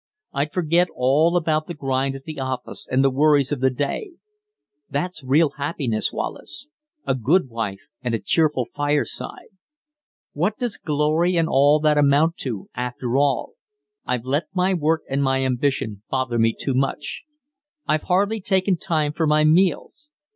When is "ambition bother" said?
15.45-16.39